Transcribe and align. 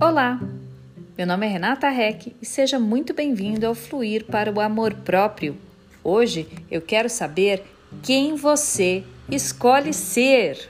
Olá, 0.00 0.40
meu 1.16 1.26
nome 1.26 1.46
é 1.46 1.48
Renata 1.48 1.88
Reck 1.88 2.34
e 2.42 2.44
seja 2.44 2.78
muito 2.78 3.14
bem-vindo 3.14 3.66
ao 3.66 3.74
Fluir 3.74 4.24
para 4.24 4.52
o 4.52 4.60
Amor 4.60 4.92
Próprio. 4.92 5.56
Hoje 6.02 6.48
eu 6.70 6.82
quero 6.82 7.08
saber 7.08 7.62
quem 8.02 8.34
você 8.34 9.04
escolhe 9.30 9.92
ser. 9.92 10.68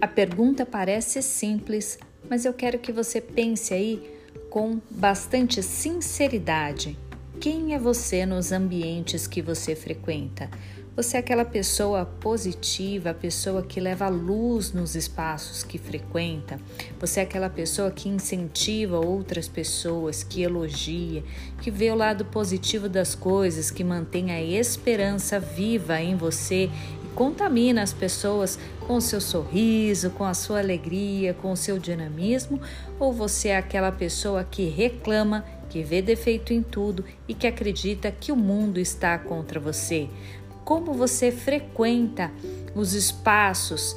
A 0.00 0.06
pergunta 0.06 0.64
parece 0.64 1.20
simples, 1.20 1.98
mas 2.30 2.44
eu 2.44 2.54
quero 2.54 2.78
que 2.78 2.92
você 2.92 3.20
pense 3.20 3.74
aí 3.74 4.00
com 4.48 4.80
bastante 4.90 5.62
sinceridade. 5.62 6.96
Quem 7.42 7.74
é 7.74 7.78
você 7.80 8.24
nos 8.24 8.52
ambientes 8.52 9.26
que 9.26 9.42
você 9.42 9.74
frequenta? 9.74 10.48
Você 10.94 11.16
é 11.16 11.20
aquela 11.20 11.44
pessoa 11.44 12.06
positiva, 12.06 13.10
a 13.10 13.14
pessoa 13.14 13.64
que 13.64 13.80
leva 13.80 14.08
luz 14.08 14.72
nos 14.72 14.94
espaços 14.94 15.64
que 15.64 15.76
frequenta. 15.76 16.60
Você 17.00 17.18
é 17.18 17.24
aquela 17.24 17.50
pessoa 17.50 17.90
que 17.90 18.08
incentiva 18.08 19.04
outras 19.04 19.48
pessoas, 19.48 20.22
que 20.22 20.40
elogia, 20.40 21.24
que 21.60 21.68
vê 21.68 21.90
o 21.90 21.96
lado 21.96 22.24
positivo 22.26 22.88
das 22.88 23.16
coisas, 23.16 23.72
que 23.72 23.82
mantém 23.82 24.30
a 24.30 24.40
esperança 24.40 25.40
viva 25.40 26.00
em 26.00 26.14
você 26.14 26.70
e 27.04 27.08
contamina 27.16 27.82
as 27.82 27.92
pessoas 27.92 28.56
com 28.86 28.98
o 28.98 29.00
seu 29.00 29.20
sorriso, 29.20 30.10
com 30.10 30.24
a 30.24 30.34
sua 30.34 30.60
alegria, 30.60 31.34
com 31.34 31.50
o 31.50 31.56
seu 31.56 31.76
dinamismo? 31.76 32.60
Ou 33.00 33.12
você 33.12 33.48
é 33.48 33.56
aquela 33.56 33.90
pessoa 33.90 34.44
que 34.44 34.68
reclama, 34.68 35.44
que 35.72 35.82
vê 35.82 36.02
defeito 36.02 36.52
em 36.52 36.62
tudo 36.62 37.04
e 37.26 37.34
que 37.34 37.46
acredita 37.46 38.10
que 38.10 38.30
o 38.30 38.36
mundo 38.36 38.78
está 38.78 39.18
contra 39.18 39.58
você? 39.58 40.08
como 40.64 40.92
você 40.92 41.30
frequenta 41.30 42.30
os 42.74 42.94
espaços, 42.94 43.96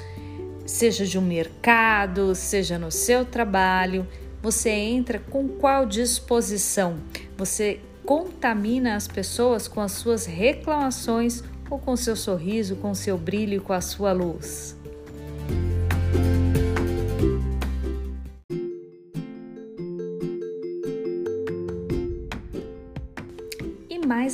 seja 0.65 1.05
de 1.05 1.17
um 1.17 1.21
mercado, 1.21 2.33
seja 2.35 2.77
no 2.77 2.91
seu 2.91 3.25
trabalho, 3.25 4.07
você 4.41 4.69
entra 4.69 5.19
com 5.19 5.47
qual 5.47 5.85
disposição? 5.85 6.97
Você 7.37 7.79
contamina 8.05 8.95
as 8.95 9.07
pessoas 9.07 9.67
com 9.67 9.81
as 9.81 9.93
suas 9.93 10.25
reclamações 10.25 11.43
ou 11.69 11.79
com 11.79 11.95
seu 11.95 12.15
sorriso, 12.15 12.75
com 12.75 12.93
seu 12.93 13.17
brilho, 13.17 13.61
com 13.61 13.73
a 13.73 13.81
sua 13.81 14.11
luz? 14.11 14.75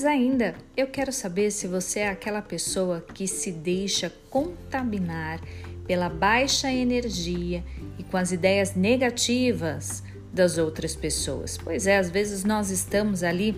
Mais 0.02 0.05
ainda, 0.05 0.55
eu 0.75 0.88
quero 0.88 1.11
saber 1.11 1.52
se 1.52 1.67
você 1.67 1.99
é 1.99 2.09
aquela 2.09 2.41
pessoa 2.41 3.05
que 3.13 3.27
se 3.27 3.52
deixa 3.52 4.11
contaminar 4.30 5.39
pela 5.85 6.09
baixa 6.09 6.71
energia 6.71 7.63
e 7.99 8.03
com 8.03 8.17
as 8.17 8.31
ideias 8.31 8.73
negativas 8.73 10.03
das 10.33 10.57
outras 10.57 10.95
pessoas. 10.95 11.57
Pois 11.57 11.85
é, 11.85 11.97
às 11.97 12.09
vezes 12.09 12.44
nós 12.44 12.72
estamos 12.72 13.22
ali 13.22 13.55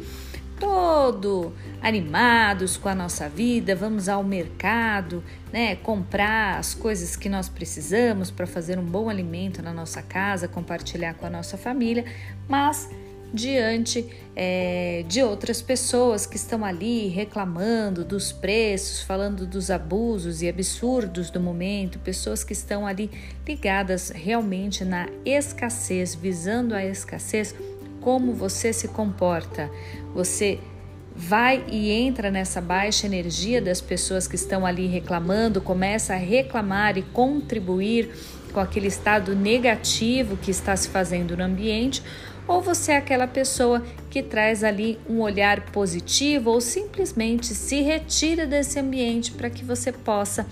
todo 0.59 1.53
animados 1.81 2.75
com 2.77 2.89
a 2.89 2.95
nossa 2.95 3.29
vida, 3.29 3.75
vamos 3.75 4.09
ao 4.09 4.23
mercado, 4.23 5.23
né, 5.51 5.75
comprar 5.77 6.57
as 6.57 6.73
coisas 6.73 7.15
que 7.15 7.29
nós 7.29 7.47
precisamos 7.47 8.31
para 8.31 8.45
fazer 8.45 8.77
um 8.77 8.85
bom 8.85 9.09
alimento 9.09 9.61
na 9.61 9.73
nossa 9.73 10.01
casa, 10.01 10.47
compartilhar 10.47 11.13
com 11.13 11.25
a 11.25 11.29
nossa 11.29 11.57
família, 11.57 12.05
mas 12.47 12.89
diante 13.33 14.05
é, 14.35 15.03
de 15.07 15.23
outras 15.23 15.61
pessoas 15.61 16.25
que 16.25 16.35
estão 16.35 16.63
ali 16.63 17.07
reclamando 17.07 18.05
dos 18.05 18.31
preços, 18.31 19.01
falando 19.01 19.47
dos 19.47 19.71
abusos 19.71 20.41
e 20.43 20.47
absurdos 20.47 21.31
do 21.31 21.39
momento, 21.39 21.97
pessoas 21.99 22.43
que 22.43 22.53
estão 22.53 22.85
ali 22.85 23.09
ligadas 23.47 24.09
realmente 24.09 24.85
na 24.85 25.07
escassez, 25.25 26.13
visando 26.13 26.75
a 26.75 26.85
escassez, 26.85 27.55
como 27.99 28.33
você 28.33 28.71
se 28.71 28.87
comporta? 28.89 29.71
Você 30.13 30.59
vai 31.15 31.63
e 31.69 31.91
entra 31.91 32.29
nessa 32.29 32.59
baixa 32.59 33.05
energia 33.05 33.61
das 33.61 33.79
pessoas 33.79 34.27
que 34.27 34.35
estão 34.35 34.65
ali 34.65 34.87
reclamando, 34.87 35.61
começa 35.61 36.13
a 36.13 36.17
reclamar 36.17 36.97
e 36.97 37.01
contribuir 37.01 38.11
com 38.51 38.59
aquele 38.59 38.87
estado 38.87 39.35
negativo 39.35 40.37
que 40.37 40.51
está 40.51 40.75
se 40.75 40.89
fazendo 40.89 41.35
no 41.35 41.43
ambiente, 41.43 42.03
ou 42.47 42.61
você 42.61 42.93
é 42.93 42.97
aquela 42.97 43.27
pessoa 43.27 43.83
que 44.09 44.21
traz 44.21 44.63
ali 44.63 44.99
um 45.09 45.21
olhar 45.21 45.71
positivo 45.71 46.51
ou 46.51 46.61
simplesmente 46.61 47.47
se 47.47 47.81
retira 47.81 48.45
desse 48.45 48.79
ambiente 48.79 49.31
para 49.31 49.49
que 49.49 49.63
você 49.63 49.91
possa 49.91 50.45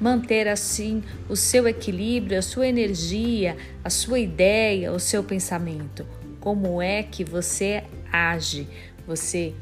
manter 0.00 0.46
assim 0.46 1.02
o 1.28 1.34
seu 1.34 1.66
equilíbrio, 1.66 2.38
a 2.38 2.42
sua 2.42 2.66
energia, 2.66 3.56
a 3.82 3.90
sua 3.90 4.18
ideia, 4.18 4.92
o 4.92 5.00
seu 5.00 5.24
pensamento. 5.24 6.06
Como 6.40 6.80
é 6.80 7.02
que 7.02 7.24
você 7.24 7.82
age? 8.12 8.68
Você 9.06 9.54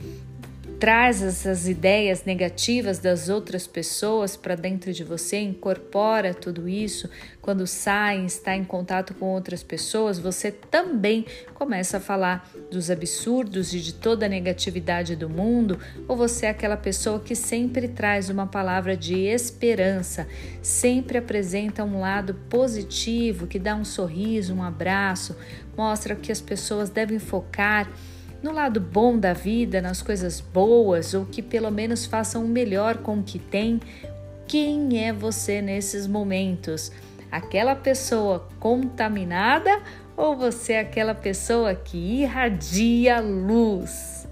traz 0.79 1.23
essas 1.23 1.67
ideias 1.67 2.25
negativas 2.25 2.99
das 2.99 3.29
outras 3.29 3.67
pessoas 3.67 4.37
para 4.37 4.55
dentro 4.55 4.93
de 4.93 5.03
você, 5.03 5.39
incorpora 5.39 6.35
tudo 6.35 6.69
isso. 6.69 7.09
Quando 7.41 7.67
sai, 7.67 8.25
está 8.27 8.55
em 8.55 8.65
contato 8.65 9.15
com 9.15 9.27
outras 9.27 9.63
pessoas, 9.63 10.19
você 10.19 10.51
também 10.51 11.25
começa 11.55 11.97
a 11.97 12.01
falar 12.01 12.51
dos 12.71 12.91
absurdos 12.91 13.73
e 13.73 13.81
de 13.81 13.95
toda 13.95 14.27
a 14.27 14.29
negatividade 14.29 15.17
do 15.17 15.31
mundo, 15.31 15.79
ou 16.07 16.17
você 16.17 16.47
é 16.47 16.51
aquela 16.51 16.77
pessoa 16.77 17.21
que 17.21 17.35
sempre 17.35 17.89
traz 17.89 18.29
uma 18.29 18.47
palavra 18.47 18.97
de 18.97 19.15
esperança, 19.15 20.29
sempre 20.61 21.17
apresenta 21.17 21.85
um 21.85 22.01
lado 22.01 22.35
positivo, 22.51 23.47
que 23.47 23.59
dá 23.59 23.75
um 23.75 23.85
sorriso, 23.85 24.55
um 24.55 24.63
abraço, 24.63 25.37
mostra 25.77 26.15
que 26.15 26.31
as 26.31 26.41
pessoas 26.41 26.91
devem 26.91 27.19
focar 27.19 27.91
no 28.43 28.53
lado 28.53 28.81
bom 28.81 29.19
da 29.19 29.33
vida, 29.33 29.81
nas 29.81 30.03
coisas 30.03 30.41
boas, 30.41 31.15
ou 31.15 31.25
que 31.27 31.43
pelo 31.43 31.71
menos 31.71 32.07
façam 32.07 32.45
o 32.45 32.49
melhor 32.49 32.99
com 32.99 33.19
o 33.19 33.23
que 33.23 33.39
tem. 33.39 33.81
Quem 34.47 35.05
é 35.05 35.13
você 35.13 35.61
nesses 35.61 36.07
momentos? 36.07 36.93
Aquela 37.31 37.75
pessoa 37.75 38.49
contaminada 38.61 39.83
ou 40.17 40.37
você 40.37 40.75
é 40.75 40.81
aquela 40.81 41.15
pessoa 41.15 41.75
que 41.75 41.97
irradia 42.23 43.21
luz? 43.21 44.27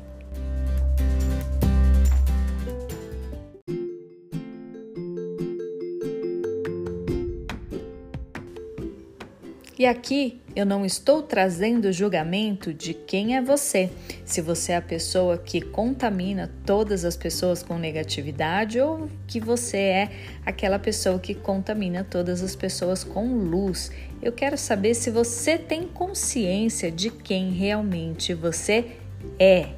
E 9.77 9.85
aqui 9.87 10.41
eu 10.57 10.65
não 10.65 10.85
estou 10.87 11.21
trazendo 11.21 11.93
julgamento 11.93 12.73
de 12.73 12.95
quem 12.95 13.37
é 13.37 13.43
você, 13.43 13.91
se 14.25 14.41
você 14.41 14.73
é 14.73 14.77
a 14.77 14.83
pessoa 14.83 15.37
que 15.37 15.61
contamina 15.61 16.51
todas 16.65 17.05
as 17.05 17.17
pessoas 17.17 17.63
com 17.63 17.77
negatividade 17.77 18.81
ou 18.81 19.09
que 19.27 19.41
você 19.41 19.79
é 19.79 20.11
aquela 20.47 20.79
pessoa 20.79 21.19
que 21.19 21.35
contamina 21.35 22.05
todas 22.05 22.41
as 22.41 22.55
pessoas 22.55 23.03
com 23.03 23.35
luz. 23.35 23.91
Eu 24.23 24.33
quero 24.33 24.57
saber 24.57 24.95
se 24.95 25.11
você 25.11 25.59
tem 25.59 25.89
consciência 25.89 26.91
de 26.91 27.11
quem 27.11 27.51
realmente 27.51 28.33
você 28.33 28.93
é. 29.39 29.71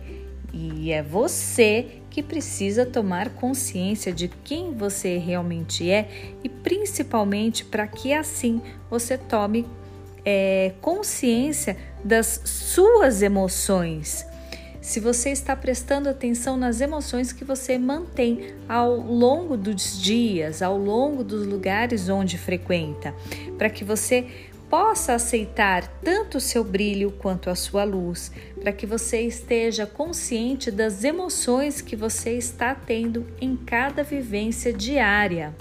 E 0.52 0.92
é 0.92 1.02
você 1.02 2.00
que 2.10 2.22
precisa 2.22 2.86
tomar 2.86 3.30
consciência 3.30 4.12
de 4.12 4.28
quem 4.28 4.74
você 4.74 5.18
realmente 5.18 5.90
é 5.90 6.34
e 6.42 6.48
principalmente 6.48 7.64
para 7.64 7.86
que 7.86 8.12
assim 8.12 8.62
você 8.88 9.18
tome 9.18 9.66
é, 10.26 10.72
consciência 10.80 11.76
das 12.04 12.40
suas 12.44 13.22
emoções. 13.22 14.26
Se 14.80 15.00
você 15.00 15.30
está 15.30 15.54
prestando 15.54 16.08
atenção 16.08 16.56
nas 16.56 16.80
emoções 16.80 17.32
que 17.32 17.44
você 17.44 17.78
mantém 17.78 18.54
ao 18.68 18.96
longo 18.96 19.56
dos 19.56 20.00
dias, 20.00 20.62
ao 20.62 20.76
longo 20.76 21.24
dos 21.24 21.46
lugares 21.46 22.08
onde 22.08 22.36
frequenta, 22.36 23.14
para 23.56 23.70
que 23.70 23.84
você 23.84 24.26
possa 24.68 25.14
aceitar 25.14 25.86
tanto 26.02 26.38
o 26.38 26.40
seu 26.40 26.64
brilho 26.64 27.12
quanto 27.12 27.48
a 27.50 27.54
sua 27.54 27.84
luz, 27.84 28.32
para 28.60 28.72
que 28.72 28.86
você 28.86 29.20
esteja 29.22 29.86
consciente 29.86 30.70
das 30.70 31.04
emoções 31.04 31.80
que 31.80 31.94
você 31.94 32.32
está 32.32 32.74
tendo 32.74 33.26
em 33.40 33.56
cada 33.56 34.02
vivência 34.02 34.72
diária. 34.72 35.54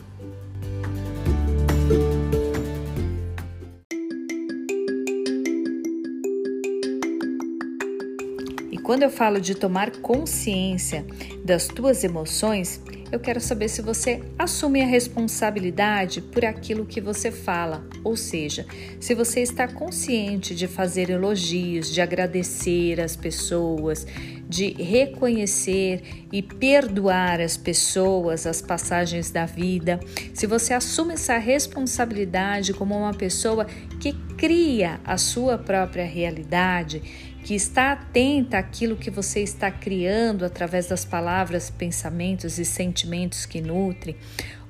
Quando 8.95 9.03
eu 9.03 9.09
falo 9.09 9.41
de 9.41 9.53
tomar 9.53 9.91
consciência 9.97 11.05
das 11.43 11.67
tuas 11.67 12.01
emoções, 12.05 12.81
eu 13.11 13.19
quero 13.19 13.41
saber 13.41 13.67
se 13.67 13.81
você 13.81 14.23
assume 14.39 14.81
a 14.81 14.85
responsabilidade 14.85 16.21
por 16.21 16.45
aquilo 16.45 16.85
que 16.85 17.01
você 17.01 17.29
fala, 17.29 17.85
ou 18.05 18.15
seja, 18.15 18.65
se 18.97 19.13
você 19.13 19.41
está 19.41 19.67
consciente 19.67 20.55
de 20.55 20.65
fazer 20.65 21.09
elogios, 21.09 21.93
de 21.93 21.99
agradecer 21.99 23.01
as 23.01 23.17
pessoas, 23.17 24.07
de 24.47 24.71
reconhecer 24.81 26.01
e 26.31 26.41
perdoar 26.41 27.41
as 27.41 27.57
pessoas, 27.57 28.47
as 28.47 28.61
passagens 28.61 29.29
da 29.29 29.45
vida, 29.45 29.99
se 30.33 30.47
você 30.47 30.73
assume 30.73 31.15
essa 31.15 31.37
responsabilidade 31.37 32.73
como 32.73 32.97
uma 32.97 33.13
pessoa 33.13 33.65
que 33.99 34.13
cria 34.37 35.01
a 35.03 35.17
sua 35.17 35.57
própria 35.57 36.05
realidade, 36.05 37.01
que 37.45 37.53
está 37.53 37.91
atenta 37.91 38.57
àquilo 38.57 38.95
que 38.95 39.11
você 39.11 39.41
está 39.41 39.69
criando 39.69 40.43
através 40.43 40.87
das 40.87 41.05
palavras, 41.05 41.69
pensamentos 41.69 42.57
e 42.57 42.65
sentimentos 42.65 43.45
que 43.45 43.61
nutre, 43.61 44.17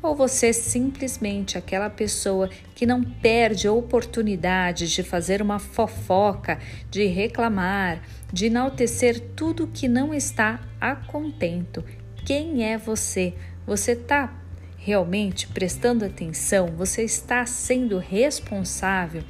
ou 0.02 0.14
você 0.14 0.52
simplesmente 0.52 1.58
aquela 1.58 1.90
pessoa 1.90 2.50
que 2.76 2.86
não 2.86 3.02
perde 3.02 3.66
a 3.66 3.72
oportunidade 3.72 4.94
de 4.94 5.04
fazer 5.04 5.42
uma 5.42 5.58
fofoca, 5.58 6.60
de 6.92 7.06
reclamar, 7.06 8.04
de 8.32 8.48
enaltecer 8.48 9.22
tudo 9.38 9.72
que 9.74 9.88
não 9.88 10.14
está 10.14 10.60
a 10.80 10.98
contento. 10.98 11.82
Quem 12.26 12.66
é 12.66 12.78
você? 12.78 13.34
Você 13.66 13.94
está 13.94 14.36
realmente 14.78 15.48
prestando 15.48 16.04
atenção? 16.04 16.68
Você 16.76 17.04
está 17.04 17.46
sendo 17.46 17.98
responsável 18.00 19.24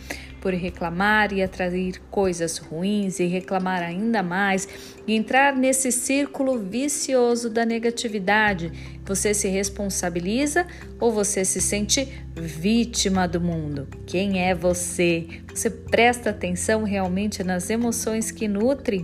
por 0.46 0.54
reclamar 0.54 1.34
e 1.34 1.42
atrair 1.42 2.00
coisas 2.12 2.60
ruins 2.60 3.20
e 3.20 3.26
reclamar 3.26 3.82
ainda 3.82 4.22
mais 4.22 4.68
e 5.08 5.16
entrar 5.16 5.56
nesse 5.56 5.92
círculo 5.92 6.60
vicioso 6.60 7.50
da 7.50 7.66
negatividade. 7.66 8.72
Você 9.04 9.34
se 9.34 9.48
responsabiliza 9.48 10.68
ou 11.00 11.12
você 11.12 11.44
se 11.44 11.60
sente 11.60 12.08
vítima 12.36 13.28
do 13.28 13.42
mundo? 13.42 13.88
Quem 14.06 14.40
é 14.40 14.54
você? 14.54 15.26
Você 15.52 15.72
presta 15.72 16.30
atenção 16.30 16.84
realmente 16.84 17.44
nas 17.44 17.72
emoções 17.72 18.30
que 18.30 18.48
nutre? 18.48 19.04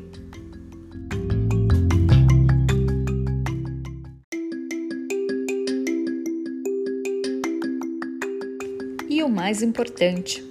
E 9.09 9.23
o 9.23 9.27
mais 9.27 9.63
importante, 9.63 10.50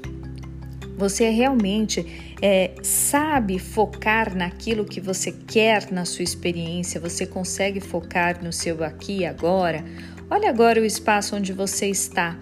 você 1.00 1.30
realmente 1.30 2.04
é, 2.42 2.72
sabe 2.82 3.58
focar 3.58 4.36
naquilo 4.36 4.84
que 4.84 5.00
você 5.00 5.32
quer 5.32 5.90
na 5.90 6.04
sua 6.04 6.22
experiência? 6.22 7.00
Você 7.00 7.24
consegue 7.24 7.80
focar 7.80 8.44
no 8.44 8.52
seu 8.52 8.84
aqui 8.84 9.20
e 9.20 9.26
agora? 9.26 9.82
Olha 10.28 10.50
agora 10.50 10.78
o 10.78 10.84
espaço 10.84 11.34
onde 11.34 11.54
você 11.54 11.86
está. 11.86 12.38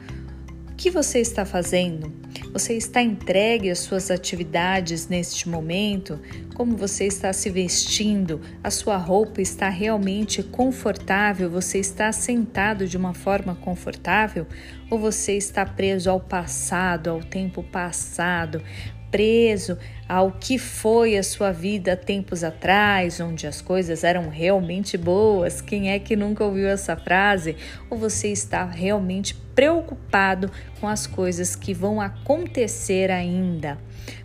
O 0.73 0.75
que 0.75 0.91
você 0.91 1.21
está 1.21 1.45
fazendo? 1.45 2.13
Você 2.53 2.75
está 2.75 3.03
entregue 3.03 3.71
às 3.71 3.79
suas 3.81 4.11
atividades 4.11 5.07
neste 5.07 5.49
momento? 5.49 6.19
Como 6.55 6.77
você 6.77 7.05
está 7.05 7.33
se 7.33 7.51
vestindo? 7.51 8.41
A 8.65 8.71
sua 8.71 8.97
roupa 8.97 9.43
está 9.43 9.69
realmente 9.69 10.43
confortável? 10.43 11.51
Você 11.51 11.79
está 11.79 12.11
sentado 12.11 12.87
de 12.87 12.97
uma 12.97 13.13
forma 13.13 13.55
confortável? 13.55 14.47
Ou 14.91 14.99
você 14.99 15.37
está 15.37 15.65
preso 15.67 16.11
ao 16.11 16.21
passado, 16.21 17.11
ao 17.11 17.21
tempo 17.21 17.63
passado, 17.63 18.63
preso 19.11 19.79
ao 20.09 20.33
que 20.33 20.59
foi 20.59 21.17
a 21.17 21.23
sua 21.23 21.53
vida 21.53 21.97
tempos 21.97 22.43
atrás, 22.43 23.21
onde 23.21 23.47
as 23.47 23.61
coisas 23.61 24.05
eram 24.05 24.29
realmente 24.29 24.97
boas. 24.97 25.61
Quem 25.61 25.91
é 25.91 25.99
que 25.99 26.17
nunca 26.17 26.45
ouviu 26.45 26.69
essa 26.69 26.97
frase? 26.97 27.57
Ou 27.91 27.99
você 27.99 28.29
está 28.29 28.65
realmente 28.65 29.35
preocupado 29.55 30.51
com 30.81 30.89
as 30.89 31.07
coisas 31.07 31.55
que 31.55 31.75
vão 31.75 32.01
acontecer 32.01 33.11
ainda? 33.11 33.79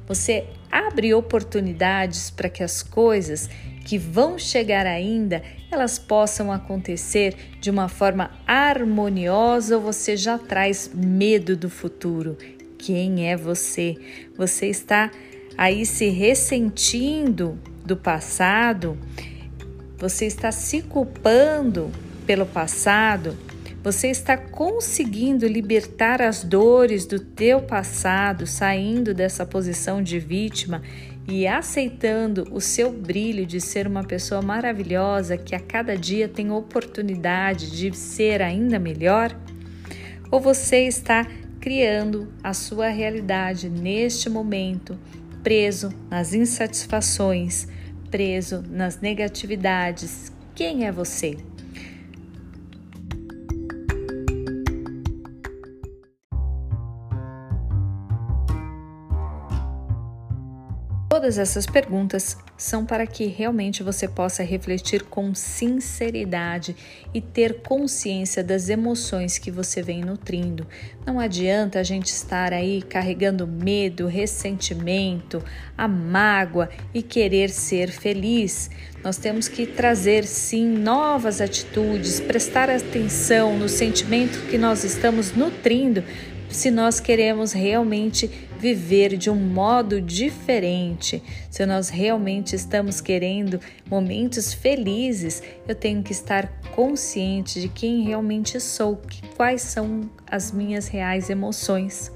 Você 0.08 0.46
abre 0.72 1.14
oportunidades 1.14 2.30
para 2.30 2.50
que 2.50 2.64
as 2.64 2.82
coisas 2.82 3.50
que 3.86 3.98
vão 3.98 4.40
chegar 4.40 4.86
ainda, 4.86 5.44
elas 5.70 6.00
possam 6.00 6.52
acontecer 6.52 7.36
de 7.60 7.70
uma 7.70 7.90
forma 7.90 8.32
harmoniosa 8.48 9.76
ou 9.76 9.84
você 9.84 10.16
já 10.16 10.38
traz 10.38 10.90
medo 10.94 11.58
do 11.58 11.70
futuro? 11.70 12.38
Quem 12.86 13.30
é 13.30 13.38
você. 13.38 13.96
Você 14.38 14.68
está 14.68 15.10
aí 15.58 15.86
se 15.86 16.10
ressentindo 16.10 17.58
do 17.86 17.96
passado, 17.96 18.98
você 19.98 20.26
está 20.26 20.52
se 20.52 20.82
culpando 20.82 21.90
pelo 22.26 22.46
passado, 22.46 23.38
você 23.82 24.08
está 24.10 24.36
conseguindo 24.36 25.48
libertar 25.48 26.22
as 26.22 26.44
dores 26.44 27.06
do 27.06 27.20
teu 27.20 27.62
passado, 27.62 28.46
saindo 28.46 29.14
dessa 29.14 29.46
posição 29.46 30.02
de 30.02 30.20
vítima 30.20 30.82
e 31.28 31.48
aceitando 31.48 32.46
o 32.52 32.60
seu 32.60 32.92
brilho 32.92 33.46
de 33.46 33.62
ser 33.62 33.88
uma 33.88 34.04
pessoa 34.04 34.42
maravilhosa 34.42 35.38
que 35.38 35.56
a 35.56 35.60
cada 35.60 35.98
dia 35.98 36.28
tem 36.28 36.52
oportunidade 36.52 37.72
de 37.72 37.96
ser 37.96 38.42
ainda 38.42 38.78
melhor? 38.78 39.34
Ou 40.32 40.40
você 40.42 40.88
está 40.88 41.28
criando 41.64 42.28
a 42.44 42.54
sua 42.54 42.90
realidade 42.90 43.70
neste 43.70 44.30
momento, 44.30 45.00
preso 45.42 45.94
nas 46.10 46.34
insatisfações, 46.34 47.70
preso 48.12 48.62
nas 48.70 49.00
negatividades. 49.00 50.30
Quem 50.54 50.86
é 50.86 50.92
você? 50.92 51.38
Todas 61.24 61.38
essas 61.38 61.66
perguntas 61.66 62.36
são 62.58 62.86
para 62.86 63.08
que 63.08 63.28
realmente 63.28 63.82
você 63.82 64.10
possa 64.10 64.44
refletir 64.44 65.04
com 65.04 65.34
sinceridade 65.34 66.76
e 67.14 67.22
ter 67.22 67.62
consciência 67.62 68.44
das 68.44 68.68
emoções 68.68 69.38
que 69.38 69.50
você 69.50 69.82
vem 69.82 70.02
nutrindo. 70.02 70.68
Não 71.06 71.22
adianta 71.22 71.80
a 71.80 71.84
gente 71.84 72.08
estar 72.08 72.52
aí 72.52 72.82
carregando 72.82 73.48
medo, 73.48 74.06
ressentimento, 74.06 75.42
a 75.78 75.88
mágoa 75.88 76.68
e 76.94 77.02
querer 77.02 77.52
ser 77.52 77.90
feliz. 77.90 78.70
Nós 79.02 79.16
temos 79.16 79.48
que 79.48 79.66
trazer 79.66 80.26
sim 80.26 80.68
novas 80.68 81.40
atitudes, 81.40 82.20
prestar 82.20 82.70
atenção 82.70 83.58
no 83.58 83.70
sentimento 83.70 84.46
que 84.50 84.58
nós 84.58 84.84
estamos 84.84 85.32
nutrindo 85.32 86.04
se 86.50 86.70
nós 86.70 87.00
queremos 87.00 87.52
realmente 87.52 88.30
viver 88.64 89.18
de 89.18 89.30
um 89.30 89.36
modo 89.36 90.00
diferente, 90.00 91.22
se 91.50 91.66
nós 91.66 91.90
realmente 91.90 92.56
estamos 92.56 93.02
querendo 93.02 93.60
momentos 93.92 94.54
felizes, 94.54 95.44
eu 95.68 95.76
tenho 95.76 96.02
que 96.02 96.14
estar 96.14 96.48
consciente 96.74 97.60
de 97.60 97.68
quem 97.68 98.04
realmente 98.04 98.62
sou, 98.62 99.02
quais 99.36 99.64
são 99.64 100.10
as 100.26 100.54
minhas 100.54 100.88
reais 100.88 101.30
emoções. 101.30 102.10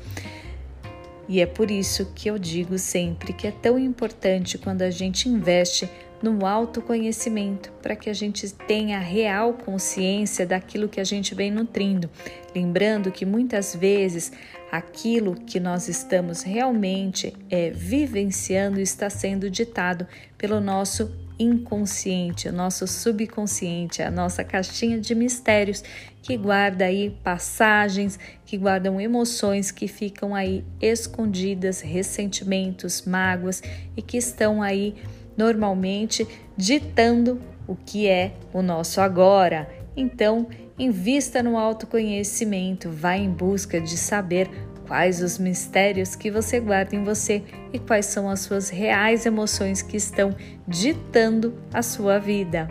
E 1.28 1.42
é 1.42 1.46
por 1.46 1.70
isso 1.70 2.14
que 2.16 2.30
eu 2.30 2.40
digo 2.40 2.78
sempre 2.78 3.34
que 3.34 3.46
é 3.46 3.52
tão 3.52 3.78
importante 3.78 4.58
quando 4.58 4.84
a 4.84 4.90
gente 4.90 5.28
investe 5.28 5.90
no 6.22 6.46
autoconhecimento, 6.46 7.72
para 7.82 7.96
que 7.96 8.10
a 8.10 8.14
gente 8.14 8.52
tenha 8.52 9.00
real 9.00 9.54
consciência 9.54 10.46
daquilo 10.46 10.90
que 10.90 11.00
a 11.00 11.04
gente 11.04 11.36
vem 11.36 11.52
nutrindo. 11.52 12.10
Lembrando 12.56 13.12
que 13.12 13.26
muitas 13.26 13.76
vezes 13.76 14.32
aquilo 14.72 15.36
que 15.36 15.60
nós 15.60 15.88
estamos 15.88 16.42
realmente 16.42 17.34
é, 17.50 17.70
vivenciando 17.70 18.80
está 18.80 19.10
sendo 19.10 19.50
ditado 19.50 20.08
pelo 20.38 20.60
nosso 20.60 21.12
inconsciente, 21.40 22.48
o 22.48 22.52
nosso 22.52 22.88
subconsciente, 22.88 24.02
a 24.02 24.10
nossa 24.10 24.44
caixinha 24.44 25.00
de 25.00 25.14
mistérios 25.14 25.84
que 26.22 26.36
guarda 26.36 26.86
aí 26.86 27.16
passagens, 27.24 28.20
que 28.46 28.58
guardam 28.58 29.00
emoções 29.00 29.72
que 29.72 29.88
ficam 29.88 30.34
aí 30.34 30.66
escondidas, 30.82 31.80
ressentimentos, 31.82 33.04
mágoas 33.06 33.62
e 33.96 34.02
que 34.02 34.18
estão 34.18 34.62
aí 34.62 34.96
normalmente 35.38 36.28
ditando 36.58 37.40
o 37.68 37.76
que 37.76 38.08
é 38.08 38.34
o 38.52 38.62
nosso 38.62 39.00
agora. 39.00 39.70
Então, 39.96 40.48
invista 40.80 41.44
no 41.44 41.58
autoconhecimento, 41.58 42.90
vá 42.90 43.16
em 43.16 43.30
busca 43.30 43.80
de 43.80 43.98
saber 43.98 44.50
quais 44.88 45.22
os 45.22 45.38
mistérios 45.38 46.16
que 46.16 46.32
você 46.32 46.60
guarda 46.60 46.96
em 46.96 47.04
você 47.04 47.44
e 47.74 47.78
quais 47.78 48.06
são 48.06 48.30
as 48.30 48.40
suas 48.40 48.70
reais 48.70 49.26
emoções 49.26 49.82
que 49.82 49.98
estão 49.98 50.36
ditando 50.68 51.54
a 51.74 51.82
sua 51.82 52.18
vida. 52.18 52.68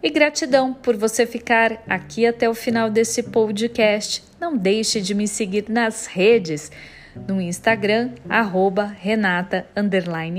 E 0.00 0.10
gratidão 0.10 0.72
por 0.72 0.96
você 0.96 1.26
ficar 1.26 1.82
aqui 1.88 2.24
até 2.24 2.48
o 2.48 2.54
final 2.54 2.88
desse 2.88 3.24
podcast. 3.24 4.22
Não 4.40 4.56
deixe 4.56 5.00
de 5.00 5.12
me 5.12 5.26
seguir 5.26 5.64
nas 5.68 6.06
redes, 6.06 6.70
no 7.26 7.40
Instagram, 7.40 8.12
arroba 8.28 8.84
Renata 8.84 9.66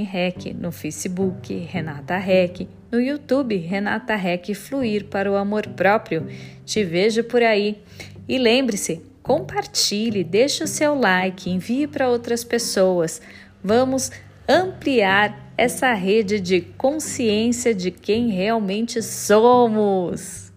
Rec, 0.10 0.54
no 0.54 0.72
Facebook, 0.72 1.54
Renata 1.54 2.18
Rec, 2.18 2.70
no 2.90 3.02
YouTube, 3.02 3.58
Renata 3.58 4.16
Rec 4.16 4.54
Fluir 4.54 5.06
para 5.06 5.30
o 5.30 5.36
Amor 5.36 5.68
Próprio. 5.68 6.28
Te 6.66 6.86
vejo 6.86 7.24
por 7.26 7.44
aí. 7.44 7.84
E 8.30 8.38
lembre-se, 8.38 9.02
compartilhe, 9.22 10.24
deixe 10.24 10.64
o 10.64 10.68
seu 10.68 10.96
like, 10.96 11.50
envie 11.50 11.86
para 11.86 12.10
outras 12.10 12.46
pessoas. 12.46 13.22
Vamos 13.62 14.10
ampliar 14.50 15.54
essa 15.56 15.94
rede 15.94 16.40
de 16.40 16.60
consciência 16.60 17.76
de 17.76 17.92
quem 17.92 18.30
realmente 18.30 19.00
somos. 19.04 20.49